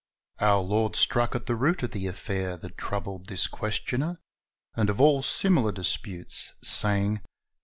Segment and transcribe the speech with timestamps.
[0.39, 4.19] Our Lord struck at the root of the affair that troubled this questioner,
[4.73, 7.29] and of all similar disputes, saying, "Take J Matt.